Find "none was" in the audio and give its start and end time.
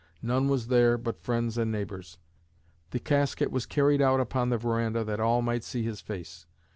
0.23-0.69